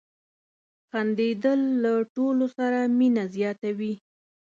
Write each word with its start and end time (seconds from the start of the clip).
•خندېدل 0.89 1.59
له 1.83 1.93
ټولو 2.15 2.45
سره 2.57 2.79
مینه 2.97 3.23
زیاتوي. 3.35 3.93